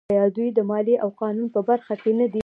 [0.11, 2.39] آیا دوی د مالیې او قانون په برخه کې نه دي؟